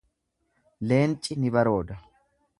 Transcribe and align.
leenci 0.87 1.31
ni 1.41 1.49
barooda. 1.57 1.95